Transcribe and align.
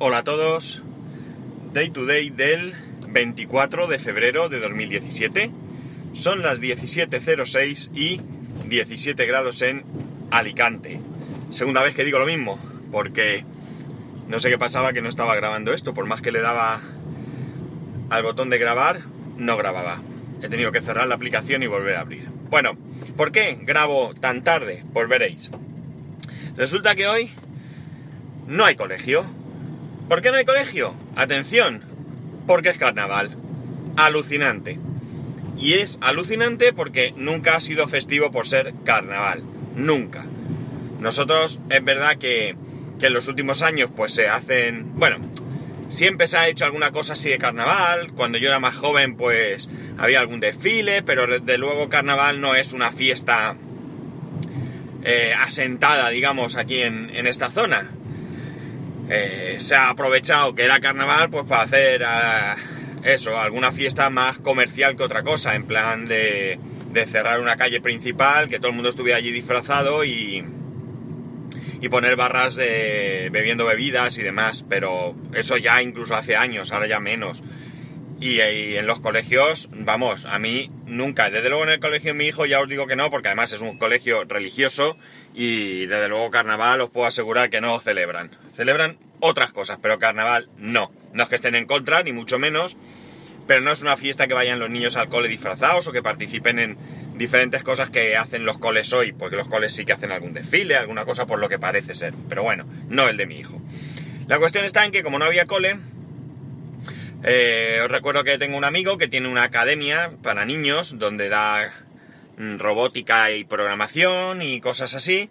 Hola 0.00 0.18
a 0.18 0.22
todos. 0.22 0.80
Day 1.72 1.90
to 1.90 2.06
day 2.06 2.30
del 2.30 2.72
24 3.08 3.88
de 3.88 3.98
febrero 3.98 4.48
de 4.48 4.60
2017. 4.60 5.50
Son 6.12 6.40
las 6.40 6.60
17.06 6.60 7.90
y 7.96 8.20
17 8.68 9.26
grados 9.26 9.60
en 9.62 9.82
Alicante. 10.30 11.00
Segunda 11.50 11.82
vez 11.82 11.96
que 11.96 12.04
digo 12.04 12.20
lo 12.20 12.26
mismo, 12.26 12.60
porque 12.92 13.44
no 14.28 14.38
sé 14.38 14.50
qué 14.50 14.56
pasaba 14.56 14.92
que 14.92 15.02
no 15.02 15.08
estaba 15.08 15.34
grabando 15.34 15.72
esto. 15.72 15.94
Por 15.94 16.06
más 16.06 16.22
que 16.22 16.30
le 16.30 16.42
daba 16.42 16.80
al 18.08 18.22
botón 18.22 18.50
de 18.50 18.58
grabar, 18.58 19.00
no 19.36 19.56
grababa. 19.56 20.00
He 20.40 20.48
tenido 20.48 20.70
que 20.70 20.80
cerrar 20.80 21.08
la 21.08 21.16
aplicación 21.16 21.64
y 21.64 21.66
volver 21.66 21.96
a 21.96 22.02
abrir. 22.02 22.28
Bueno, 22.50 22.78
¿por 23.16 23.32
qué 23.32 23.58
grabo 23.62 24.14
tan 24.14 24.44
tarde? 24.44 24.84
Pues 24.92 25.08
veréis. 25.08 25.50
Resulta 26.56 26.94
que 26.94 27.08
hoy 27.08 27.32
no 28.46 28.64
hay 28.64 28.76
colegio. 28.76 29.37
¿Por 30.08 30.22
qué 30.22 30.30
no 30.30 30.38
hay 30.38 30.46
colegio? 30.46 30.94
Atención, 31.16 31.82
porque 32.46 32.70
es 32.70 32.78
carnaval. 32.78 33.36
Alucinante. 33.96 34.78
Y 35.58 35.74
es 35.74 35.98
alucinante 36.00 36.72
porque 36.72 37.12
nunca 37.16 37.56
ha 37.56 37.60
sido 37.60 37.88
festivo 37.88 38.30
por 38.30 38.48
ser 38.48 38.72
carnaval. 38.84 39.42
Nunca. 39.74 40.24
Nosotros 40.98 41.60
es 41.68 41.84
verdad 41.84 42.16
que, 42.16 42.56
que 42.98 43.06
en 43.06 43.12
los 43.12 43.28
últimos 43.28 43.62
años 43.62 43.90
pues 43.94 44.14
se 44.14 44.28
hacen... 44.28 44.98
Bueno, 44.98 45.18
siempre 45.88 46.26
se 46.26 46.38
ha 46.38 46.48
hecho 46.48 46.64
alguna 46.64 46.90
cosa 46.90 47.12
así 47.12 47.28
de 47.28 47.36
carnaval. 47.36 48.12
Cuando 48.12 48.38
yo 48.38 48.48
era 48.48 48.60
más 48.60 48.76
joven 48.76 49.14
pues 49.14 49.68
había 49.98 50.20
algún 50.20 50.40
desfile, 50.40 51.02
pero 51.02 51.26
desde 51.26 51.58
luego 51.58 51.90
carnaval 51.90 52.40
no 52.40 52.54
es 52.54 52.72
una 52.72 52.92
fiesta 52.92 53.56
eh, 55.04 55.34
asentada, 55.38 56.08
digamos, 56.08 56.56
aquí 56.56 56.80
en, 56.80 57.10
en 57.14 57.26
esta 57.26 57.50
zona. 57.50 57.90
Eh, 59.10 59.56
se 59.60 59.74
ha 59.74 59.88
aprovechado 59.88 60.54
que 60.54 60.64
era 60.64 60.80
carnaval 60.80 61.30
pues 61.30 61.46
para 61.46 61.62
hacer 61.62 62.02
ah, 62.04 62.56
eso, 63.02 63.38
alguna 63.38 63.72
fiesta 63.72 64.10
más 64.10 64.38
comercial 64.38 64.96
que 64.96 65.02
otra 65.02 65.22
cosa, 65.22 65.54
en 65.54 65.64
plan 65.64 66.06
de, 66.06 66.58
de, 66.92 67.06
cerrar 67.06 67.40
una 67.40 67.56
calle 67.56 67.80
principal, 67.80 68.48
que 68.48 68.58
todo 68.58 68.68
el 68.68 68.74
mundo 68.74 68.90
estuviera 68.90 69.18
allí 69.18 69.32
disfrazado 69.32 70.04
y, 70.04 70.44
y 71.80 71.88
poner 71.88 72.16
barras 72.16 72.56
de 72.56 73.30
bebiendo 73.32 73.64
bebidas 73.64 74.18
y 74.18 74.22
demás, 74.22 74.64
pero 74.68 75.14
eso 75.32 75.56
ya 75.56 75.80
incluso 75.82 76.14
hace 76.14 76.36
años, 76.36 76.72
ahora 76.72 76.86
ya 76.86 77.00
menos. 77.00 77.42
Y, 78.20 78.40
y, 78.40 78.76
en 78.76 78.86
los 78.86 79.00
colegios, 79.00 79.68
vamos, 79.72 80.26
a 80.26 80.38
mí 80.38 80.70
nunca, 80.86 81.30
desde 81.30 81.48
luego 81.48 81.64
en 81.64 81.70
el 81.70 81.80
colegio 81.80 82.12
de 82.12 82.18
mi 82.18 82.26
hijo 82.26 82.46
ya 82.46 82.60
os 82.60 82.68
digo 82.68 82.86
que 82.86 82.96
no, 82.96 83.10
porque 83.10 83.28
además 83.28 83.52
es 83.52 83.60
un 83.60 83.78
colegio 83.78 84.24
religioso 84.24 84.96
y 85.34 85.86
desde 85.86 86.08
luego 86.08 86.30
carnaval 86.30 86.80
os 86.80 86.90
puedo 86.90 87.06
asegurar 87.06 87.48
que 87.48 87.60
no 87.60 87.78
celebran. 87.78 88.36
Celebran 88.52 88.98
otras 89.20 89.52
cosas, 89.52 89.78
pero 89.80 89.98
carnaval 89.98 90.48
no. 90.56 90.90
No 91.12 91.22
es 91.22 91.28
que 91.28 91.36
estén 91.36 91.54
en 91.54 91.66
contra, 91.66 92.02
ni 92.02 92.12
mucho 92.12 92.38
menos, 92.40 92.76
pero 93.46 93.60
no 93.60 93.72
es 93.72 93.82
una 93.82 93.96
fiesta 93.96 94.26
que 94.26 94.34
vayan 94.34 94.58
los 94.58 94.70
niños 94.70 94.96
al 94.96 95.08
cole 95.08 95.28
disfrazados 95.28 95.86
o 95.88 95.92
que 95.92 96.02
participen 96.02 96.58
en 96.58 96.78
diferentes 97.16 97.62
cosas 97.62 97.90
que 97.90 98.16
hacen 98.16 98.44
los 98.44 98.58
coles 98.58 98.92
hoy, 98.92 99.12
porque 99.12 99.36
los 99.36 99.48
coles 99.48 99.72
sí 99.72 99.84
que 99.84 99.92
hacen 99.92 100.12
algún 100.12 100.34
desfile, 100.34 100.76
alguna 100.76 101.04
cosa 101.04 101.26
por 101.26 101.38
lo 101.38 101.48
que 101.48 101.58
parece 101.58 101.94
ser, 101.94 102.14
pero 102.28 102.42
bueno, 102.42 102.66
no 102.88 103.08
el 103.08 103.16
de 103.16 103.26
mi 103.26 103.38
hijo. 103.38 103.60
La 104.28 104.38
cuestión 104.38 104.64
está 104.64 104.84
en 104.84 104.92
que 104.92 105.02
como 105.02 105.18
no 105.18 105.24
había 105.24 105.46
cole, 105.46 105.78
eh, 107.24 107.80
os 107.84 107.90
recuerdo 107.90 108.22
que 108.22 108.38
tengo 108.38 108.56
un 108.56 108.64
amigo 108.64 108.96
que 108.96 109.08
tiene 109.08 109.28
una 109.28 109.42
academia 109.42 110.12
para 110.22 110.44
niños 110.44 110.98
donde 110.98 111.28
da 111.28 111.72
mm, 112.36 112.58
robótica 112.58 113.32
y 113.32 113.44
programación 113.44 114.42
y 114.42 114.60
cosas 114.60 114.94
así 114.94 115.28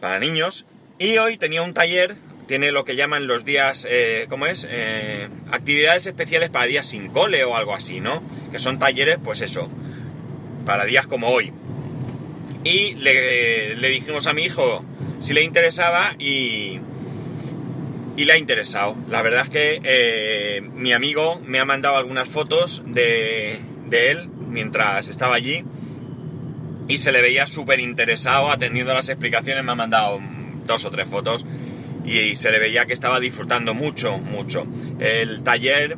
para 0.00 0.18
niños. 0.18 0.66
Y 0.98 1.18
hoy 1.18 1.38
tenía 1.38 1.62
un 1.62 1.74
taller, 1.74 2.16
tiene 2.48 2.72
lo 2.72 2.84
que 2.84 2.96
llaman 2.96 3.28
los 3.28 3.44
días, 3.44 3.86
eh, 3.88 4.26
¿cómo 4.28 4.46
es? 4.46 4.66
Eh, 4.68 5.28
actividades 5.52 6.06
especiales 6.06 6.50
para 6.50 6.66
días 6.66 6.86
sin 6.86 7.08
cole 7.08 7.44
o 7.44 7.56
algo 7.56 7.74
así, 7.74 8.00
¿no? 8.00 8.22
Que 8.50 8.58
son 8.58 8.80
talleres, 8.80 9.18
pues 9.22 9.40
eso, 9.40 9.70
para 10.66 10.86
días 10.86 11.06
como 11.06 11.28
hoy. 11.28 11.52
Y 12.64 12.94
le, 12.96 13.76
le 13.76 13.88
dijimos 13.90 14.26
a 14.26 14.32
mi 14.32 14.42
hijo 14.42 14.84
si 15.20 15.34
le 15.34 15.42
interesaba 15.42 16.16
y, 16.18 16.80
y 18.18 18.24
le 18.24 18.32
ha 18.32 18.36
interesado. 18.36 18.96
La 19.08 19.22
verdad 19.22 19.42
es 19.42 19.48
que 19.48 19.80
eh, 19.84 20.60
mi 20.74 20.92
amigo 20.92 21.40
me 21.46 21.60
ha 21.60 21.64
mandado 21.64 21.96
algunas 21.96 22.28
fotos 22.28 22.82
de, 22.84 23.60
de 23.86 24.10
él 24.10 24.28
mientras 24.48 25.06
estaba 25.06 25.36
allí 25.36 25.64
y 26.88 26.98
se 26.98 27.12
le 27.12 27.22
veía 27.22 27.46
súper 27.46 27.78
interesado 27.78 28.50
atendiendo 28.50 28.92
las 28.92 29.08
explicaciones. 29.08 29.62
Me 29.62 29.70
ha 29.70 29.76
mandado 29.76 30.18
dos 30.66 30.84
o 30.84 30.90
tres 30.90 31.06
fotos 31.06 31.46
y, 32.04 32.34
se 32.34 32.50
le 32.50 32.58
veía 32.58 32.86
que 32.86 32.92
estaba 32.92 33.20
disfrutando 33.20 33.72
mucho, 33.72 34.18
mucho. 34.18 34.66
El 34.98 35.44
taller 35.44 35.96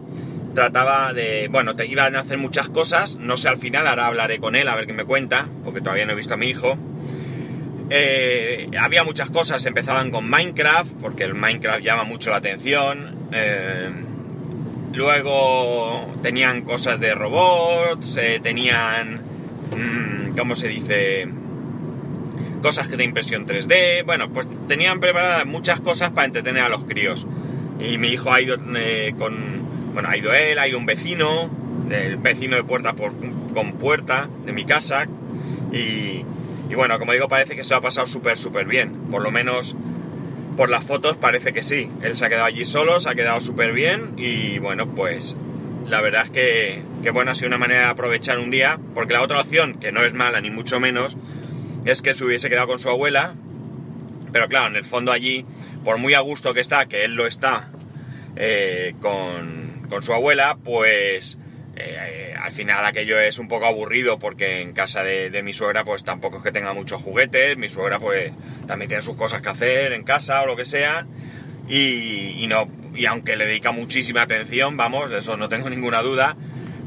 trataba 0.54 1.14
de, 1.14 1.48
bueno, 1.48 1.74
te 1.74 1.86
iban 1.86 2.16
a 2.16 2.20
hacer 2.20 2.36
muchas 2.36 2.68
cosas, 2.68 3.16
no 3.16 3.38
sé 3.38 3.48
al 3.48 3.56
final, 3.56 3.86
ahora 3.86 4.08
hablaré 4.08 4.40
con 4.40 4.56
él 4.56 4.68
a 4.68 4.76
ver 4.76 4.86
qué 4.86 4.92
me 4.92 5.04
cuenta, 5.06 5.48
porque 5.64 5.80
todavía 5.80 6.04
no 6.04 6.12
he 6.12 6.16
visto 6.16 6.34
a 6.34 6.36
mi 6.36 6.48
hijo. 6.48 6.76
Eh, 7.92 8.70
había 8.78 9.02
muchas 9.02 9.30
cosas, 9.30 9.66
empezaban 9.66 10.12
con 10.12 10.30
Minecraft, 10.30 10.92
porque 11.00 11.24
el 11.24 11.34
Minecraft 11.34 11.82
llama 11.82 12.04
mucho 12.04 12.30
la 12.30 12.36
atención. 12.36 13.28
Eh, 13.32 13.90
luego 14.92 16.14
tenían 16.22 16.62
cosas 16.62 17.00
de 17.00 17.16
robots, 17.16 18.16
eh, 18.16 18.38
tenían, 18.40 19.20
mmm, 19.76 20.36
¿cómo 20.38 20.54
se 20.54 20.68
dice? 20.68 21.28
Cosas 22.62 22.88
de 22.88 23.02
impresión 23.02 23.44
3D. 23.44 24.04
Bueno, 24.04 24.30
pues 24.32 24.48
tenían 24.68 25.00
preparadas 25.00 25.44
muchas 25.46 25.80
cosas 25.80 26.10
para 26.10 26.26
entretener 26.26 26.62
a 26.62 26.68
los 26.68 26.84
críos. 26.84 27.26
Y 27.80 27.98
mi 27.98 28.08
hijo 28.08 28.32
ha 28.32 28.40
ido 28.40 28.56
con, 29.18 29.92
bueno, 29.94 30.08
ha 30.08 30.16
ido 30.16 30.32
él, 30.32 30.60
ha 30.60 30.68
ido 30.68 30.78
un 30.78 30.86
vecino, 30.86 31.50
del 31.88 32.18
vecino 32.18 32.54
de 32.54 32.62
puerta 32.62 32.92
por, 32.92 33.14
con 33.52 33.72
puerta 33.72 34.28
de 34.46 34.52
mi 34.52 34.64
casa. 34.64 35.08
Y, 35.72 36.24
y 36.70 36.76
bueno, 36.76 36.98
como 37.00 37.12
digo, 37.12 37.26
parece 37.26 37.56
que 37.56 37.64
se 37.64 37.70
lo 37.70 37.78
ha 37.78 37.80
pasado 37.80 38.06
súper, 38.06 38.38
súper 38.38 38.64
bien. 38.64 38.92
Por 39.10 39.22
lo 39.22 39.32
menos 39.32 39.74
por 40.56 40.70
las 40.70 40.84
fotos 40.84 41.16
parece 41.16 41.52
que 41.52 41.64
sí. 41.64 41.90
Él 42.00 42.14
se 42.14 42.24
ha 42.24 42.28
quedado 42.28 42.44
allí 42.44 42.64
solo, 42.64 43.00
se 43.00 43.10
ha 43.10 43.14
quedado 43.16 43.40
súper 43.40 43.72
bien 43.72 44.12
y 44.16 44.60
bueno, 44.60 44.94
pues 44.94 45.36
la 45.88 46.00
verdad 46.00 46.26
es 46.26 46.30
que, 46.30 46.82
que 47.02 47.10
bueno, 47.10 47.32
ha 47.32 47.34
sido 47.34 47.48
una 47.48 47.58
manera 47.58 47.80
de 47.80 47.86
aprovechar 47.86 48.38
un 48.38 48.52
día, 48.52 48.78
porque 48.94 49.14
la 49.14 49.22
otra 49.22 49.40
opción, 49.40 49.80
que 49.80 49.90
no 49.90 50.04
es 50.04 50.14
mala 50.14 50.40
ni 50.40 50.50
mucho 50.50 50.78
menos, 50.78 51.16
es 51.84 52.02
que 52.02 52.14
se 52.14 52.24
hubiese 52.24 52.48
quedado 52.48 52.68
con 52.68 52.78
su 52.78 52.88
abuela, 52.88 53.34
pero 54.32 54.48
claro, 54.48 54.68
en 54.68 54.76
el 54.76 54.84
fondo 54.84 55.10
allí, 55.10 55.44
por 55.84 55.98
muy 55.98 56.14
a 56.14 56.20
gusto 56.20 56.54
que 56.54 56.60
está, 56.60 56.86
que 56.86 57.04
él 57.04 57.14
lo 57.14 57.26
está 57.26 57.72
eh, 58.36 58.94
con, 59.00 59.86
con 59.88 60.04
su 60.04 60.12
abuela, 60.12 60.56
pues 60.62 61.36
eh, 61.76 62.34
al 62.40 62.52
final 62.52 62.84
aquello 62.84 63.18
es 63.18 63.38
un 63.38 63.48
poco 63.48 63.66
aburrido 63.66 64.18
porque 64.18 64.60
en 64.60 64.72
casa 64.72 65.02
de, 65.02 65.42
mi 65.42 65.52
suegra 65.52 65.84
pues 65.84 66.04
tampoco 66.04 66.38
es 66.38 66.42
que 66.42 66.52
tenga 66.52 66.72
muchos 66.74 67.00
juguetes, 67.00 67.56
mi 67.56 67.68
suegra 67.68 67.98
pues 67.98 68.32
también 68.66 68.88
tiene 68.88 69.02
sus 69.02 69.16
cosas 69.16 69.40
que 69.40 69.48
hacer 69.48 69.92
en 69.92 70.02
casa 70.02 70.42
o 70.42 70.46
lo 70.46 70.56
que 70.56 70.64
sea 70.64 71.06
y, 71.68 72.44
no 72.48 72.68
y 72.94 73.06
aunque 73.06 73.36
le 73.36 73.46
dedica 73.46 73.70
muchísima 73.70 74.22
atención, 74.22 74.76
vamos, 74.76 75.12
eso 75.12 75.36
no 75.36 75.48
tengo 75.48 75.70
ninguna 75.70 76.02
duda, 76.02 76.36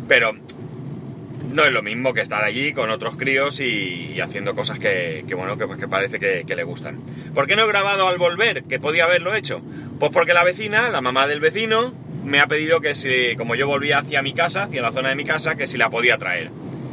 pero 0.07 0.33
no 0.33 1.63
es 1.63 1.71
lo 1.71 1.83
mismo 1.83 2.13
que 2.13 2.21
estar 2.21 2.43
allí 2.43 2.73
con 2.73 2.89
otros 2.89 3.15
críos 3.15 3.59
y, 3.59 4.19
haciendo 4.19 4.55
cosas 4.55 4.79
que, 4.79 5.23
que 5.27 5.35
bueno, 5.35 5.57
que, 5.57 5.65
pues, 5.67 5.79
que 5.79 5.87
parece 5.87 6.19
que, 6.19 6.43
que, 6.45 6.55
le 6.55 6.63
gustan. 6.63 6.99
¿Por 7.33 7.47
qué 7.47 7.55
no 7.55 7.63
he 7.63 7.67
grabado 7.67 8.07
al 8.07 8.17
volver? 8.17 8.63
Que 8.63 8.79
podía 8.79 9.03
haberlo 9.03 9.35
hecho. 9.35 9.61
Pues 9.99 10.11
porque 10.11 10.33
la 10.33 10.43
vecina, 10.43 10.89
la 10.89 11.01
mamá 11.01 11.27
del 11.27 11.39
vecino, 11.39 11.93
me 12.23 12.39
ha 12.39 12.47
pedido 12.47 12.81
que 12.81 12.95
si, 12.95 13.35
como 13.37 13.55
yo 13.55 13.67
volvía 13.67 13.99
hacia 13.99 14.21
mi 14.21 14.33
casa, 14.33 14.63
hacia 14.63 14.81
la 14.81 14.91
zona 14.91 15.09
de 15.09 15.15
mi 15.15 15.25
casa, 15.25 15.55
que 15.55 15.67
si 15.67 15.77
la 15.77 15.89
podía 15.89 16.17
traer. 16.17 16.51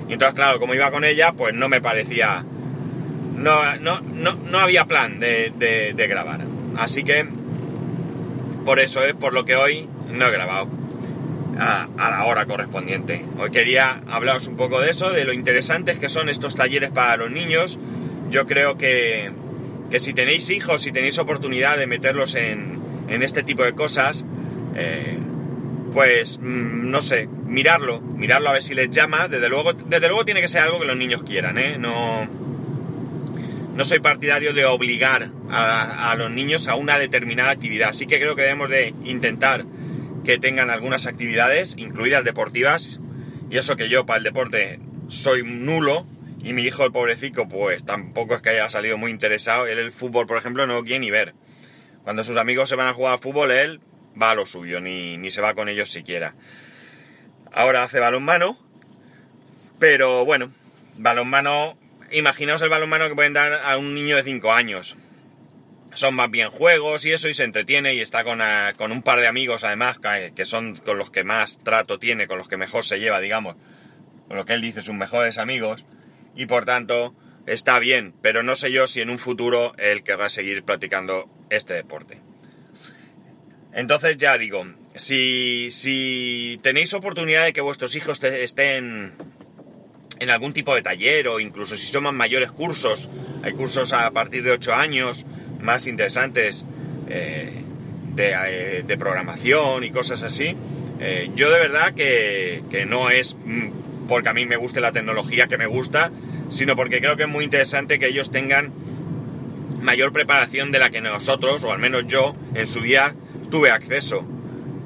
Y 0.08 0.14
entonces, 0.14 0.34
claro, 0.34 0.58
como 0.58 0.74
iba 0.74 0.90
con 0.90 1.04
ella, 1.04 1.32
pues 1.32 1.54
no 1.54 1.68
me 1.68 1.80
parecía... 1.80 2.44
No, 3.36 3.76
no, 3.76 4.00
no, 4.00 4.34
no 4.34 4.58
había 4.58 4.84
plan 4.84 5.18
de, 5.18 5.52
de, 5.56 6.06
grabar. 6.08 6.40
Así 6.76 7.04
que, 7.04 7.26
por 8.66 8.80
eso 8.80 9.02
es 9.02 9.14
por 9.14 9.32
lo 9.32 9.46
que 9.46 9.56
hoy 9.56 9.88
no 10.12 10.26
he 10.26 10.30
grabado 10.30 10.68
a, 11.58 11.88
a, 11.96 12.10
la 12.10 12.24
hora 12.24 12.44
correspondiente. 12.44 13.24
Hoy 13.38 13.50
quería 13.50 14.02
hablaros 14.08 14.46
un 14.46 14.56
poco 14.56 14.80
de 14.80 14.90
eso, 14.90 15.10
de 15.10 15.24
lo 15.24 15.32
interesantes 15.32 15.98
que 15.98 16.10
son 16.10 16.28
estos 16.28 16.54
talleres 16.54 16.90
para 16.90 17.16
los 17.16 17.30
niños. 17.30 17.78
Yo 18.30 18.46
creo 18.46 18.76
que, 18.76 19.30
que 19.90 20.00
si 20.00 20.12
tenéis 20.12 20.50
hijos, 20.50 20.82
si 20.82 20.92
tenéis 20.92 21.18
oportunidad 21.18 21.78
de 21.78 21.86
meterlos 21.86 22.34
en, 22.34 22.78
en 23.08 23.22
este 23.22 23.42
tipo 23.42 23.64
de 23.64 23.72
cosas, 23.72 24.26
eh, 24.74 25.18
pues 25.92 26.38
mmm, 26.40 26.90
no 26.90 27.02
sé, 27.02 27.28
mirarlo, 27.46 28.00
mirarlo 28.00 28.48
a 28.48 28.52
ver 28.52 28.62
si 28.62 28.74
les 28.74 28.90
llama. 28.90 29.28
Desde 29.28 29.48
luego, 29.48 29.72
desde 29.72 30.08
luego 30.08 30.24
tiene 30.24 30.40
que 30.40 30.48
ser 30.48 30.62
algo 30.62 30.80
que 30.80 30.86
los 30.86 30.96
niños 30.96 31.22
quieran, 31.22 31.58
¿eh? 31.58 31.78
No, 31.78 32.28
no 33.74 33.84
soy 33.84 34.00
partidario 34.00 34.52
de 34.52 34.64
obligar 34.64 35.30
a, 35.50 36.14
los 36.16 36.30
niños 36.30 36.68
a 36.68 36.74
una 36.74 36.98
determinada 36.98 37.50
actividad. 37.50 37.92
Sí 37.92 38.06
que 38.06 38.18
creo 38.18 38.36
que 38.36 38.42
debemos 38.42 38.68
de 38.68 38.94
intentar 39.04 39.64
que 40.24 40.38
tengan 40.38 40.70
algunas 40.70 41.06
actividades, 41.06 41.76
incluidas 41.76 42.24
deportivas. 42.24 43.00
Y 43.50 43.58
eso 43.58 43.76
que 43.76 43.88
yo 43.88 44.06
para 44.06 44.18
el 44.18 44.24
deporte 44.24 44.80
soy 45.08 45.42
nulo. 45.44 46.06
Y 46.42 46.52
mi 46.52 46.62
hijo, 46.62 46.84
el 46.84 46.92
pobrecito, 46.92 47.48
pues 47.48 47.84
tampoco 47.84 48.34
es 48.34 48.42
que 48.42 48.50
haya 48.50 48.68
salido 48.68 48.96
muy 48.96 49.10
interesado. 49.10 49.66
Él 49.66 49.78
el 49.78 49.92
fútbol, 49.92 50.26
por 50.26 50.38
ejemplo, 50.38 50.66
no 50.66 50.82
quiere 50.82 51.00
ni 51.00 51.10
ver. 51.10 51.34
Cuando 52.04 52.24
sus 52.24 52.36
amigos 52.36 52.68
se 52.68 52.76
van 52.76 52.88
a 52.88 52.94
jugar 52.94 53.14
al 53.14 53.18
fútbol, 53.18 53.50
él 53.50 53.80
va 54.20 54.32
a 54.32 54.34
lo 54.34 54.46
suyo, 54.46 54.80
ni, 54.80 55.16
ni 55.16 55.30
se 55.30 55.40
va 55.40 55.54
con 55.54 55.68
ellos 55.68 55.90
siquiera. 55.90 56.34
Ahora 57.52 57.82
hace 57.82 58.00
balonmano, 58.00 58.58
pero 59.78 60.24
bueno, 60.24 60.52
balonmano, 60.96 61.76
imaginaos 62.10 62.62
el 62.62 62.68
balonmano 62.68 63.08
que 63.08 63.14
pueden 63.14 63.32
dar 63.32 63.52
a 63.52 63.76
un 63.76 63.94
niño 63.94 64.16
de 64.16 64.22
5 64.22 64.52
años. 64.52 64.96
Son 65.94 66.14
más 66.14 66.30
bien 66.30 66.50
juegos 66.50 67.04
y 67.04 67.12
eso, 67.12 67.28
y 67.28 67.34
se 67.34 67.42
entretiene 67.42 67.94
y 67.94 68.00
está 68.00 68.22
con, 68.22 68.40
con 68.76 68.92
un 68.92 69.02
par 69.02 69.20
de 69.20 69.26
amigos 69.26 69.64
además, 69.64 69.98
que 70.36 70.44
son 70.44 70.76
con 70.76 70.98
los 70.98 71.10
que 71.10 71.24
más 71.24 71.58
trato 71.64 71.98
tiene, 71.98 72.28
con 72.28 72.38
los 72.38 72.46
que 72.46 72.56
mejor 72.56 72.84
se 72.84 73.00
lleva, 73.00 73.20
digamos, 73.20 73.56
con 74.28 74.36
lo 74.36 74.44
que 74.44 74.52
él 74.52 74.60
dice, 74.60 74.82
sus 74.82 74.94
mejores 74.94 75.38
amigos, 75.38 75.84
y 76.36 76.46
por 76.46 76.64
tanto 76.64 77.14
está 77.46 77.80
bien, 77.80 78.14
pero 78.22 78.44
no 78.44 78.54
sé 78.54 78.70
yo 78.70 78.86
si 78.86 79.00
en 79.00 79.10
un 79.10 79.18
futuro 79.18 79.72
él 79.78 80.04
querrá 80.04 80.28
seguir 80.28 80.62
practicando 80.62 81.28
este 81.50 81.74
deporte. 81.74 82.20
Entonces 83.72 84.16
ya 84.18 84.36
digo, 84.36 84.64
si, 84.94 85.70
si 85.70 86.58
tenéis 86.62 86.92
oportunidad 86.94 87.44
de 87.44 87.52
que 87.52 87.60
vuestros 87.60 87.94
hijos 87.94 88.22
estén 88.22 89.12
en 90.18 90.30
algún 90.30 90.52
tipo 90.52 90.74
de 90.74 90.82
taller 90.82 91.28
o 91.28 91.40
incluso 91.40 91.76
si 91.76 91.86
son 91.86 92.04
más 92.04 92.12
mayores 92.12 92.50
cursos, 92.50 93.08
hay 93.42 93.52
cursos 93.52 93.92
a 93.92 94.10
partir 94.10 94.42
de 94.42 94.50
8 94.50 94.74
años 94.74 95.24
más 95.60 95.86
interesantes 95.86 96.66
eh, 97.08 97.62
eh, 98.16 98.84
de, 98.86 98.98
programación 98.98 99.84
y 99.84 99.90
cosas 99.90 100.22
así, 100.22 100.56
eh, 101.00 101.30
yo 101.34 101.50
de 101.50 101.58
verdad 101.60 101.94
que, 101.94 102.62
que 102.70 102.84
no 102.84 103.08
es 103.08 103.36
mm, 103.42 104.06
porque 104.08 104.28
a 104.28 104.34
mí 104.34 104.44
me 104.44 104.56
guste 104.56 104.80
la 104.80 104.92
tecnología 104.92 105.46
que 105.46 105.56
me 105.56 105.66
gusta, 105.66 106.10
sino 106.50 106.76
porque 106.76 107.00
creo 107.00 107.16
que 107.16 107.22
es 107.22 107.28
muy 107.28 107.44
interesante 107.44 107.98
que 107.98 108.08
ellos 108.08 108.30
tengan 108.30 108.72
mayor 109.80 110.12
preparación 110.12 110.72
de 110.72 110.80
la 110.80 110.90
que 110.90 111.00
nosotros, 111.00 111.64
o 111.64 111.72
al 111.72 111.78
menos 111.78 112.04
yo, 112.08 112.34
en 112.54 112.66
su 112.66 112.82
día 112.82 113.14
tuve 113.50 113.70
acceso. 113.70 114.24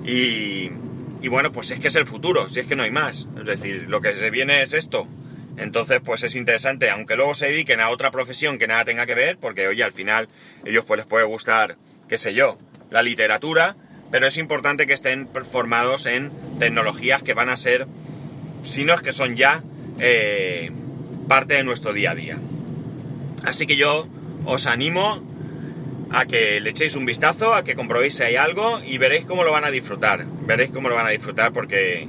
Y, 0.05 0.70
y 1.22 1.28
bueno, 1.28 1.52
pues 1.52 1.70
es 1.70 1.81
que 1.81 1.88
es 1.88 1.96
el 1.96 2.06
futuro, 2.06 2.49
si 2.49 2.61
es 2.61 2.66
que 2.66 2.76
no 2.76 2.82
hay 2.82 2.90
más. 2.90 3.26
Es 3.38 3.44
decir, 3.44 3.87
lo 3.88 4.00
que 4.00 4.16
se 4.16 4.31
viene 4.31 4.62
es 4.62 4.75
esto. 4.75 5.08
Entonces, 5.56 6.00
pues 6.05 6.22
es 6.25 6.34
interesante, 6.34 6.90
aunque 6.90 7.16
luego 7.16 7.34
se 7.34 7.46
dediquen 7.46 7.81
a 7.81 7.90
otra 7.90 8.11
profesión 8.11 8.58
que 8.58 8.66
nada 8.66 8.84
tenga 8.84 9.06
que 9.06 9.14
ver, 9.14 9.38
porque 9.38 9.69
oye, 9.69 9.84
al 9.84 9.93
final 9.93 10.28
ellos 10.64 10.84
pues 10.84 10.99
les 10.99 11.06
puede 11.06 11.25
gustar, 11.25 11.76
qué 12.08 12.19
sé 12.19 12.34
yo, 12.34 12.58
la 12.90 13.02
literatura, 13.02 13.76
pero 14.11 14.26
es 14.26 14.37
importante 14.37 14.87
que 14.87 14.93
estén 14.93 15.28
formados 15.50 16.06
en 16.06 16.32
tecnologías 16.58 17.22
que 17.22 17.34
van 17.34 17.49
a 17.49 17.56
ser 17.56 17.87
si 18.62 18.84
no 18.84 18.94
es 18.94 19.02
que 19.02 19.12
son 19.12 19.37
ya 19.37 19.62
eh, 19.99 20.70
parte 21.28 21.55
de 21.55 21.64
nuestro 21.64 21.93
día 21.93 22.12
a 22.12 22.14
día. 22.14 22.38
Así 23.44 23.67
que 23.67 23.76
yo 23.76 24.08
os 24.44 24.67
animo 24.67 25.22
a 26.14 26.26
que 26.26 26.61
le 26.61 26.70
echéis 26.70 26.94
un 26.94 27.06
vistazo, 27.06 27.55
a 27.55 27.64
que 27.64 27.75
comprobéis 27.75 28.14
si 28.14 28.22
hay 28.22 28.37
algo 28.37 28.81
y 28.84 28.99
veréis 28.99 29.25
cómo 29.25 29.43
lo 29.43 29.50
van 29.50 29.64
a 29.64 29.70
disfrutar. 29.70 30.25
Veréis 30.46 30.70
cómo 30.70 30.88
lo 30.88 30.94
van 30.94 31.06
a 31.06 31.11
disfrutar 31.11 31.52
porque 31.52 32.08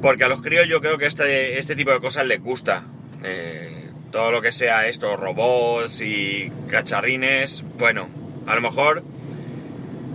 porque 0.00 0.24
a 0.24 0.28
los 0.28 0.42
críos 0.42 0.68
yo 0.68 0.80
creo 0.80 0.98
que 0.98 1.06
este, 1.06 1.58
este 1.58 1.74
tipo 1.74 1.92
de 1.92 2.00
cosas 2.00 2.26
les 2.26 2.40
gusta. 2.40 2.84
Eh, 3.24 3.90
todo 4.12 4.30
lo 4.30 4.42
que 4.42 4.52
sea 4.52 4.86
esto, 4.86 5.16
robots 5.16 6.02
y 6.02 6.52
cacharrines, 6.68 7.64
bueno, 7.78 8.08
a 8.46 8.54
lo 8.54 8.60
mejor 8.60 9.02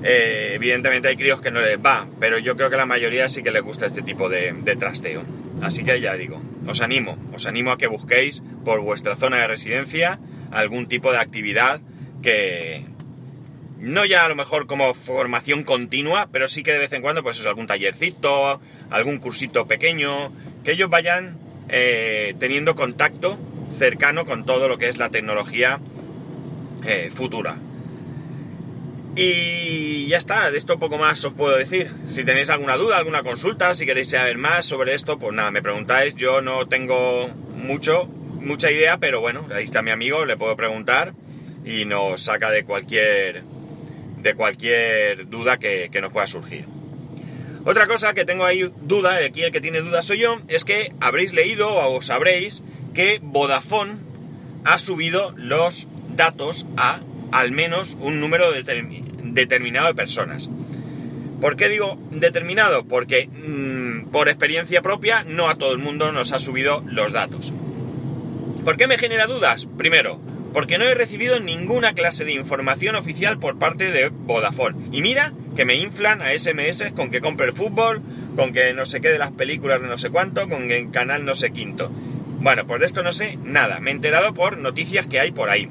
eh, 0.04 0.52
evidentemente 0.54 1.10
hay 1.10 1.18
críos 1.18 1.42
que 1.42 1.52
no 1.52 1.60
les 1.60 1.80
va, 1.80 2.08
pero 2.20 2.38
yo 2.38 2.56
creo 2.56 2.70
que 2.70 2.78
la 2.78 2.86
mayoría 2.86 3.28
sí 3.28 3.44
que 3.44 3.52
les 3.52 3.64
gusta 3.64 3.86
este 3.86 4.04
tipo 4.04 4.30
de, 4.30 4.54
trasteo. 4.80 5.24
Así 5.62 5.84
que 5.84 6.00
ya 6.00 6.16
digo, 6.16 6.42
os 6.68 6.82
animo, 6.82 7.18
os 7.34 7.46
animo 7.46 7.72
a 7.72 7.78
que 7.78 7.88
busquéis 7.88 8.44
por 8.64 8.80
vuestra 8.82 9.16
zona 9.16 9.38
de 9.38 9.48
residencia 9.48 10.20
algún 10.52 10.88
tipo 10.88 11.12
de 11.12 11.18
actividad 11.18 11.82
que 12.22 12.86
no 13.80 14.06
ya 14.06 14.26
a 14.26 14.30
lo 14.30 14.36
mejor 14.36 14.68
como 14.68 14.94
formación 14.94 15.64
continua, 15.64 16.30
pero 16.32 16.48
sí 16.48 16.64
que 16.64 16.72
de 16.72 16.80
vez 16.80 16.94
en 16.94 17.02
cuando 17.02 17.24
pues 17.24 17.40
es 17.40 17.46
algún 17.46 17.68
tallercito, 17.68 18.60
algún 18.90 19.20
cursito 19.20 19.68
pequeño, 19.68 20.32
que 20.64 20.72
ellos 20.72 20.90
vayan 20.90 21.38
eh, 21.70 22.36
teniendo 22.40 22.76
contacto 22.76 23.38
cercano 23.78 24.26
con 24.26 24.46
todo 24.46 24.68
lo 24.68 24.78
que 24.78 24.88
es 24.88 24.98
la 24.98 25.10
tecnología 25.10 25.80
eh, 26.86 27.12
futura. 27.14 27.58
Y 29.16 30.08
ya 30.08 30.18
está, 30.18 30.52
de 30.52 30.58
esto 30.58 30.78
poco 30.78 31.00
más 31.00 31.26
os 31.26 31.34
puedo 31.34 31.58
decir. 31.58 31.92
Si 32.08 32.24
tenéis 32.24 32.50
alguna 32.50 32.76
duda, 32.76 32.98
alguna 32.98 33.24
consulta, 33.24 33.74
si 33.74 33.86
queréis 33.86 34.12
saber 34.12 34.38
más 34.38 34.66
sobre 34.66 34.94
esto, 34.94 35.18
pues 35.18 35.34
nada, 35.34 35.50
me 35.50 35.64
preguntáis. 35.64 36.16
Yo 36.16 36.42
no 36.42 36.68
tengo 36.68 37.28
mucho, 37.56 38.06
mucha 38.06 38.70
idea, 38.70 39.00
pero 39.00 39.20
bueno, 39.20 39.48
ahí 39.54 39.64
está 39.64 39.82
mi 39.82 39.90
amigo, 39.90 40.26
le 40.26 40.38
puedo 40.38 40.56
preguntar 40.56 41.14
y 41.68 41.86
nos 41.86 42.24
saca 42.24 42.50
de 42.50 42.64
cualquier, 42.64 43.44
de 44.22 44.34
cualquier 44.36 45.28
duda 45.28 45.58
que, 45.58 45.90
que 45.92 46.02
nos 46.02 46.12
pueda 46.12 46.28
surgir. 46.28 46.66
Otra 47.66 47.88
cosa 47.88 48.14
que 48.14 48.24
tengo 48.24 48.46
ahí 48.46 48.72
duda, 48.82 49.18
aquí 49.26 49.44
el 49.44 49.52
que 49.52 49.60
tiene 49.60 49.82
duda 49.82 50.02
soy 50.02 50.20
yo, 50.20 50.40
es 50.48 50.64
que 50.64 50.94
habréis 51.02 51.34
leído 51.34 51.70
o 51.70 52.02
sabréis 52.02 52.64
que 52.94 53.20
Vodafone 53.22 53.98
ha 54.64 54.80
subido 54.80 55.34
los 55.36 55.88
datos 56.16 56.66
a 56.78 57.02
al 57.32 57.52
menos 57.52 57.98
un 58.00 58.22
número 58.22 58.52
determinado 58.54 59.88
de 59.88 59.96
personas. 59.96 60.50
¿Por 61.42 61.56
qué 61.56 61.70
digo 61.70 62.00
determinado? 62.10 62.86
Porque 62.86 63.28
mm, 63.28 64.10
por 64.12 64.28
experiencia 64.30 64.82
propia 64.82 65.24
no 65.24 65.50
a 65.50 65.56
todo 65.56 65.74
el 65.74 65.78
mundo 65.78 66.12
nos 66.12 66.32
ha 66.32 66.40
subido 66.40 66.84
los 66.88 67.12
datos. 67.12 67.54
¿Por 68.64 68.78
qué 68.78 68.88
me 68.88 68.98
genera 68.98 69.28
dudas? 69.28 69.68
Primero, 69.78 70.20
porque 70.58 70.80
no 70.80 70.86
he 70.86 70.96
recibido 70.96 71.40
ninguna 71.40 71.94
clase 71.94 72.26
de 72.26 72.32
información 72.32 72.96
oficial 72.96 73.38
por 73.38 73.60
parte 73.60 73.92
de 73.92 74.10
Vodafone. 74.10 74.88
Y 74.92 75.04
mira 75.04 75.32
que 75.56 75.66
me 75.66 75.76
inflan 75.76 76.20
a 76.24 76.36
SMS 76.36 76.94
con 76.96 77.12
que 77.12 77.22
compre 77.22 77.46
el 77.46 77.54
fútbol, 77.54 78.02
con 78.36 78.54
que 78.54 78.74
no 78.74 78.88
sé 78.88 79.00
qué 79.00 79.10
de 79.10 79.20
las 79.20 79.30
películas 79.30 79.84
de 79.84 79.88
no 79.88 80.00
sé 80.00 80.10
cuánto, 80.10 80.50
con 80.50 80.72
el 80.72 80.90
canal 80.90 81.26
no 81.26 81.36
sé 81.36 81.52
quinto. 81.52 81.92
Bueno, 82.40 82.66
pues 82.66 82.80
de 82.80 82.88
esto 82.88 83.04
no 83.04 83.12
sé 83.12 83.38
nada. 83.44 83.80
Me 83.80 83.92
he 83.92 83.94
enterado 83.94 84.34
por 84.34 84.58
noticias 84.58 85.06
que 85.06 85.20
hay 85.20 85.30
por 85.30 85.52
ahí. 85.52 85.70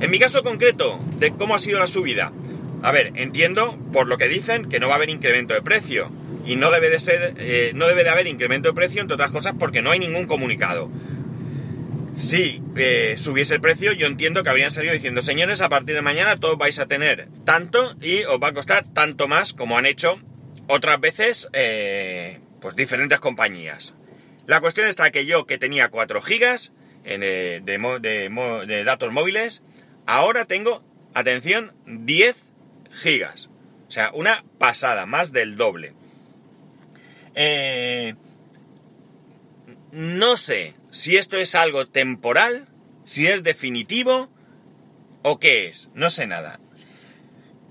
En 0.00 0.10
mi 0.10 0.18
caso 0.18 0.42
concreto, 0.42 0.98
de 1.18 1.32
cómo 1.32 1.54
ha 1.54 1.58
sido 1.58 1.78
la 1.78 1.86
subida. 1.86 2.32
A 2.80 2.92
ver, 2.92 3.12
entiendo 3.14 3.78
por 3.92 4.08
lo 4.08 4.16
que 4.16 4.28
dicen 4.28 4.70
que 4.70 4.80
no 4.80 4.86
va 4.86 4.94
a 4.94 4.96
haber 4.96 5.10
incremento 5.10 5.52
de 5.52 5.60
precio. 5.60 6.10
Y 6.46 6.56
no 6.56 6.70
debe 6.70 6.88
de 6.88 6.98
ser, 6.98 7.34
eh, 7.36 7.72
no 7.74 7.88
debe 7.88 8.04
de 8.04 8.10
haber 8.10 8.26
incremento 8.26 8.70
de 8.70 8.74
precio, 8.74 9.02
entre 9.02 9.16
otras 9.16 9.32
cosas, 9.32 9.52
porque 9.58 9.82
no 9.82 9.90
hay 9.90 9.98
ningún 9.98 10.24
comunicado. 10.24 10.90
Si 12.16 12.62
eh, 12.76 13.16
subiese 13.18 13.56
el 13.56 13.60
precio, 13.60 13.92
yo 13.92 14.06
entiendo 14.06 14.42
que 14.42 14.50
habrían 14.50 14.70
salido 14.70 14.94
diciendo, 14.94 15.20
señores, 15.20 15.60
a 15.60 15.68
partir 15.68 15.94
de 15.94 16.02
mañana 16.02 16.38
todos 16.38 16.56
vais 16.56 16.78
a 16.78 16.86
tener 16.86 17.28
tanto 17.44 17.96
y 18.00 18.22
os 18.24 18.40
va 18.40 18.48
a 18.48 18.54
costar 18.54 18.84
tanto 18.94 19.28
más 19.28 19.52
como 19.52 19.76
han 19.76 19.86
hecho 19.86 20.20
otras 20.68 21.00
veces, 21.00 21.48
eh, 21.52 22.40
pues 22.60 22.76
diferentes 22.76 23.18
compañías. 23.18 23.94
La 24.46 24.60
cuestión 24.60 24.86
está 24.86 25.10
que 25.10 25.26
yo, 25.26 25.46
que 25.46 25.58
tenía 25.58 25.88
4 25.88 26.22
gigas 26.22 26.72
de, 27.04 27.60
de 27.60 28.84
datos 28.84 29.12
móviles, 29.12 29.62
Ahora 30.06 30.44
tengo, 30.44 30.82
atención, 31.14 31.72
10 31.86 32.36
gigas. 32.90 33.48
O 33.88 33.90
sea, 33.90 34.10
una 34.12 34.44
pasada, 34.58 35.06
más 35.06 35.32
del 35.32 35.56
doble. 35.56 35.94
Eh, 37.34 38.14
no 39.92 40.36
sé 40.36 40.74
si 40.94 41.16
esto 41.16 41.36
es 41.38 41.56
algo 41.56 41.88
temporal, 41.88 42.68
si 43.04 43.26
es 43.26 43.42
definitivo 43.42 44.30
o 45.22 45.40
qué 45.40 45.66
es. 45.66 45.90
No 45.92 46.08
sé 46.08 46.28
nada. 46.28 46.60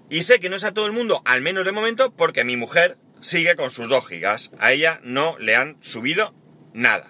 Y 0.10 0.24
sé 0.24 0.42
que 0.42 0.50
no 0.50 0.58
es 0.58 0.66
a 0.66 0.74
todo 0.74 0.86
el 0.86 0.92
mundo, 0.92 1.22
al 1.24 1.42
menos 1.42 1.64
de 1.64 1.72
momento, 1.72 2.14
porque 2.14 2.44
mi 2.44 2.58
mujer 2.58 2.98
sigue 3.22 3.56
con 3.56 3.72
sus 3.72 3.88
2 3.88 4.06
gigas. 4.06 4.52
A 4.60 4.74
ella 4.74 5.00
no 5.04 5.38
le 5.40 5.56
han 5.56 5.78
subido 5.80 6.36
nada. 6.74 7.08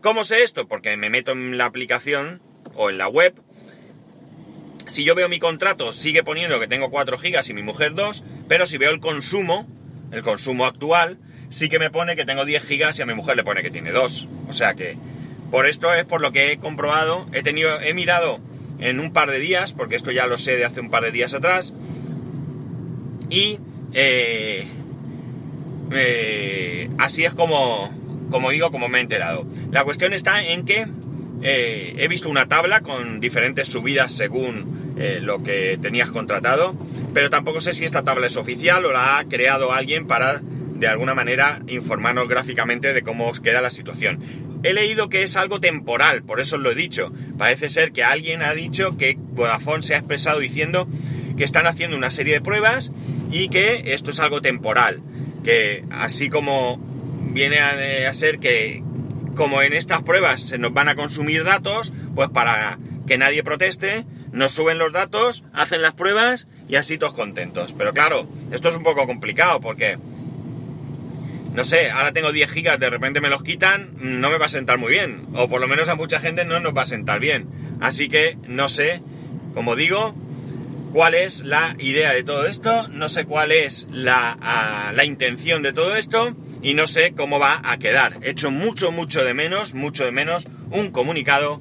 ¿Cómo 0.00 0.24
sé 0.24 0.42
esto? 0.42 0.66
Porque 0.66 0.96
me 0.96 1.10
meto 1.10 1.32
en 1.32 1.58
la 1.58 1.66
aplicación 1.66 2.40
o 2.74 2.88
en 2.88 2.96
la 2.96 3.06
web 3.06 3.34
si 4.86 5.04
yo 5.04 5.14
veo 5.14 5.28
mi 5.28 5.38
contrato, 5.38 5.92
sigue 5.92 6.24
poniendo 6.24 6.58
que 6.58 6.66
tengo 6.66 6.90
4 6.90 7.18
gigas 7.18 7.48
y 7.50 7.54
mi 7.54 7.62
mujer 7.62 7.94
2, 7.94 8.24
pero 8.48 8.64
si 8.64 8.78
veo 8.78 8.90
el 8.90 9.00
consumo, 9.00 9.68
el 10.10 10.22
consumo 10.22 10.64
actual, 10.64 11.18
sí 11.50 11.68
que 11.68 11.78
me 11.78 11.90
pone 11.90 12.16
que 12.16 12.24
tengo 12.24 12.44
10 12.44 12.62
gigas 12.64 12.98
y 12.98 13.02
a 13.02 13.06
mi 13.06 13.14
mujer 13.14 13.36
le 13.36 13.44
pone 13.44 13.62
que 13.62 13.70
tiene 13.70 13.92
2. 13.92 14.28
O 14.48 14.52
sea 14.52 14.74
que, 14.74 14.96
por 15.50 15.66
esto 15.66 15.92
es 15.92 16.04
por 16.04 16.20
lo 16.20 16.32
que 16.32 16.52
he 16.52 16.58
comprobado, 16.58 17.26
he 17.32 17.42
tenido, 17.42 17.80
he 17.80 17.92
mirado 17.92 18.40
en 18.78 18.98
un 18.98 19.12
par 19.12 19.30
de 19.30 19.38
días, 19.38 19.74
porque 19.74 19.96
esto 19.96 20.10
ya 20.10 20.26
lo 20.26 20.38
sé 20.38 20.56
de 20.56 20.64
hace 20.64 20.80
un 20.80 20.88
par 20.88 21.02
de 21.02 21.12
días 21.12 21.34
atrás, 21.34 21.74
y 23.28 23.58
eh, 23.92 24.66
eh, 25.92 26.90
así 26.98 27.24
es 27.24 27.34
como, 27.34 27.92
como 28.30 28.50
digo, 28.50 28.70
como 28.70 28.88
me 28.88 28.98
he 28.98 29.02
enterado. 29.02 29.46
La 29.70 29.84
cuestión 29.84 30.12
está 30.12 30.42
en 30.42 30.64
que 30.64 30.86
eh, 31.42 31.94
he 31.98 32.08
visto 32.08 32.28
una 32.28 32.46
tabla 32.46 32.80
con 32.80 33.20
diferentes 33.20 33.68
subidas 33.68 34.12
según 34.12 34.94
eh, 34.98 35.20
lo 35.22 35.42
que 35.42 35.78
tenías 35.80 36.10
contratado, 36.10 36.74
pero 37.14 37.30
tampoco 37.30 37.60
sé 37.60 37.74
si 37.74 37.84
esta 37.84 38.04
tabla 38.04 38.26
es 38.26 38.36
oficial 38.36 38.84
o 38.84 38.92
la 38.92 39.18
ha 39.18 39.24
creado 39.24 39.72
alguien 39.72 40.06
para 40.06 40.42
de 40.80 40.88
alguna 40.88 41.14
manera 41.14 41.60
informarnos 41.68 42.26
gráficamente 42.26 42.92
de 42.92 43.02
cómo 43.02 43.28
os 43.28 43.40
queda 43.40 43.60
la 43.60 43.70
situación. 43.70 44.18
He 44.62 44.72
leído 44.72 45.08
que 45.08 45.22
es 45.22 45.36
algo 45.36 45.60
temporal, 45.60 46.22
por 46.22 46.40
eso 46.40 46.56
os 46.56 46.62
lo 46.62 46.72
he 46.72 46.74
dicho. 46.74 47.12
Parece 47.38 47.68
ser 47.68 47.92
que 47.92 48.02
alguien 48.02 48.42
ha 48.42 48.54
dicho 48.54 48.96
que 48.96 49.16
Vodafone 49.18 49.82
se 49.82 49.94
ha 49.94 49.98
expresado 49.98 50.40
diciendo 50.40 50.88
que 51.36 51.44
están 51.44 51.66
haciendo 51.66 51.96
una 51.96 52.10
serie 52.10 52.34
de 52.34 52.40
pruebas 52.40 52.92
y 53.30 53.48
que 53.48 53.94
esto 53.94 54.10
es 54.10 54.20
algo 54.20 54.42
temporal, 54.42 55.02
que 55.44 55.84
así 55.90 56.28
como 56.28 56.78
viene 57.32 57.58
a, 57.60 58.12
ser 58.12 58.38
que 58.38 58.82
como 59.36 59.62
en 59.62 59.72
estas 59.72 60.02
pruebas 60.02 60.40
se 60.40 60.58
nos 60.58 60.72
van 60.72 60.88
a 60.88 60.96
consumir 60.96 61.44
datos, 61.44 61.92
pues 62.14 62.28
para 62.30 62.78
que 63.06 63.18
nadie 63.18 63.42
proteste, 63.42 64.04
nos 64.32 64.52
suben 64.52 64.78
los 64.78 64.92
datos, 64.92 65.44
hacen 65.52 65.82
las 65.82 65.94
pruebas 65.94 66.48
y 66.68 66.76
así 66.76 66.98
todos 66.98 67.14
contentos. 67.14 67.74
Pero 67.76 67.92
claro, 67.92 68.28
esto 68.52 68.68
es 68.68 68.76
un 68.76 68.82
poco 68.82 69.06
complicado 69.06 69.60
porque, 69.60 69.98
no 71.60 71.64
sé, 71.66 71.90
ahora 71.90 72.14
tengo 72.14 72.32
10 72.32 72.50
gigas, 72.50 72.80
de 72.80 72.88
repente 72.88 73.20
me 73.20 73.28
los 73.28 73.42
quitan, 73.42 73.90
no 73.98 74.30
me 74.30 74.38
va 74.38 74.46
a 74.46 74.48
sentar 74.48 74.78
muy 74.78 74.92
bien. 74.92 75.26
O 75.34 75.50
por 75.50 75.60
lo 75.60 75.68
menos 75.68 75.90
a 75.90 75.94
mucha 75.94 76.18
gente 76.18 76.46
no 76.46 76.58
nos 76.58 76.74
va 76.74 76.80
a 76.80 76.86
sentar 76.86 77.20
bien. 77.20 77.76
Así 77.82 78.08
que 78.08 78.38
no 78.48 78.70
sé, 78.70 79.02
como 79.52 79.76
digo, 79.76 80.14
cuál 80.94 81.14
es 81.14 81.42
la 81.42 81.76
idea 81.78 82.14
de 82.14 82.22
todo 82.22 82.46
esto, 82.46 82.88
no 82.88 83.10
sé 83.10 83.26
cuál 83.26 83.52
es 83.52 83.86
la, 83.90 84.90
la, 84.94 85.04
intención 85.04 85.62
de 85.62 85.74
todo 85.74 85.96
esto 85.96 86.34
y 86.62 86.72
no 86.72 86.86
sé 86.86 87.12
cómo 87.12 87.38
va 87.38 87.60
a 87.62 87.78
quedar. 87.78 88.16
He 88.22 88.30
hecho 88.30 88.50
mucho, 88.50 88.90
mucho 88.90 89.22
de 89.22 89.34
menos, 89.34 89.74
mucho 89.74 90.06
de 90.06 90.12
menos 90.12 90.48
un 90.70 90.90
comunicado 90.90 91.60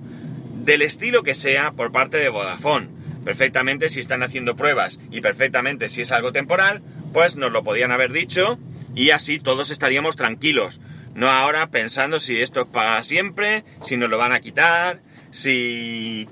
del 0.63 0.81
estilo 0.81 1.23
que 1.23 1.35
sea 1.35 1.73
por 1.73 1.91
parte 1.91 2.19
de 2.19 2.29
Vodafone. 2.29 2.87
Perfectamente 3.25 3.89
si 3.89 3.99
están 3.99 4.23
haciendo 4.23 4.55
pruebas 4.55 4.97
y 5.11 5.19
perfectamente 5.19 5.89
si 5.89 6.03
es 6.03 6.13
algo 6.13 6.31
temporal, 6.31 6.81
pues 7.11 7.35
nos 7.35 7.51
lo 7.51 7.65
podían 7.65 7.91
haber 7.91 8.13
dicho 8.13 8.57
y 8.95 9.11
así 9.11 9.39
todos 9.39 9.71
estaríamos 9.71 10.15
tranquilos. 10.15 10.79
No 11.15 11.29
ahora 11.29 11.69
pensando 11.69 12.19
si 12.19 12.41
esto 12.41 12.61
es 12.61 12.67
para 12.67 13.03
siempre, 13.03 13.63
si 13.81 13.97
nos 13.97 14.09
lo 14.09 14.17
van 14.17 14.31
a 14.31 14.39
quitar, 14.39 15.01
si 15.31 16.27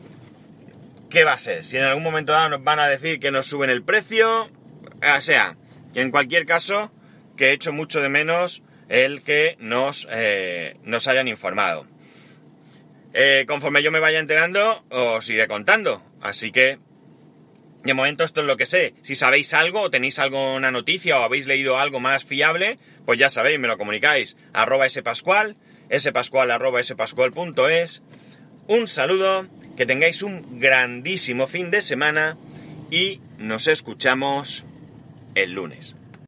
¿qué 1.09 1.23
va 1.23 1.33
a 1.33 1.37
ser? 1.37 1.63
Si 1.63 1.77
en 1.77 1.83
algún 1.83 2.03
momento 2.03 2.31
dado 2.31 2.49
nos 2.49 2.63
van 2.63 2.79
a 2.79 2.87
decir 2.87 3.19
que 3.19 3.31
nos 3.31 3.47
suben 3.47 3.69
el 3.69 3.83
precio, 3.83 4.45
o 4.45 5.21
sea, 5.21 5.57
que 5.93 6.01
en 6.01 6.11
cualquier 6.11 6.45
caso, 6.45 6.91
que 7.35 7.49
he 7.49 7.53
hecho 7.53 7.73
mucho 7.73 8.01
de 8.01 8.09
menos 8.09 8.63
el 8.89 9.21
que 9.21 9.57
nos, 9.59 10.07
eh, 10.11 10.77
nos 10.83 11.07
hayan 11.07 11.27
informado. 11.27 11.85
Eh, 13.13 13.45
conforme 13.47 13.83
yo 13.83 13.91
me 13.91 13.99
vaya 13.99 14.19
enterando, 14.19 14.85
os 14.89 15.29
iré 15.29 15.47
contando. 15.47 16.03
Así 16.21 16.51
que, 16.51 16.79
de 17.87 17.93
momento 17.93 18.23
esto 18.23 18.41
es 18.41 18.47
lo 18.47 18.57
que 18.57 18.65
sé. 18.65 18.93
Si 19.01 19.15
sabéis 19.15 19.53
algo 19.53 19.81
o 19.81 19.89
tenéis 19.89 20.19
alguna 20.19 20.71
noticia 20.71 21.19
o 21.19 21.23
habéis 21.23 21.47
leído 21.47 21.77
algo 21.77 21.99
más 21.99 22.23
fiable, 22.23 22.79
pues 23.05 23.17
ya 23.17 23.29
sabéis, 23.29 23.59
me 23.59 23.67
lo 23.67 23.77
comunicáis. 23.77 24.37
Arroba 24.53 24.87
spascual, 24.89 25.57
spascual 25.91 26.51
arroba 26.51 26.83
spascual.es. 26.83 28.03
Un 28.67 28.87
saludo 28.87 29.47
que 29.75 29.85
tengáis 29.85 30.21
un 30.21 30.59
grandísimo 30.59 31.47
fin 31.47 31.71
de 31.71 31.81
semana 31.81 32.37
y 32.91 33.21
nos 33.37 33.67
escuchamos 33.67 34.65
el 35.35 35.53
lunes. 35.53 35.96